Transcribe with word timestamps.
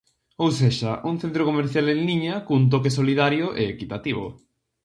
Ou 0.43 0.49
sexa, 0.59 0.91
un 1.09 1.15
centro 1.23 1.43
comercial 1.49 1.85
en 1.93 1.99
liña 2.09 2.35
cun 2.47 2.61
toque 2.73 2.95
solidario 2.97 3.47
e 3.61 3.63
equitativo. 3.73 4.25